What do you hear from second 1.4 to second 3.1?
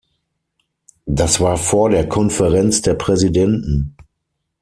war vor der Konferenz der